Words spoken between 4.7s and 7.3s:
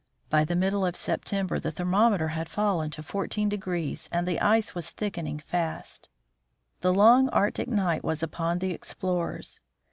was thickening fast. The long